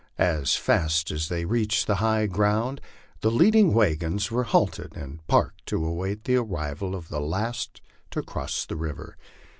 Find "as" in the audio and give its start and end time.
0.17-0.55, 1.11-1.29